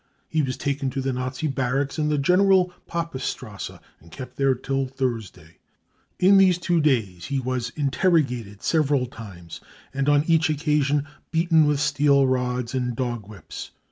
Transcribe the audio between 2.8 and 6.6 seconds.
Papestrasse and kept there till Thursday. In these